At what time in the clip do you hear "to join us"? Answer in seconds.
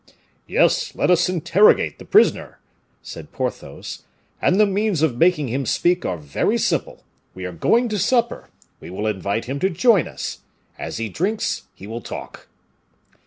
9.59-10.39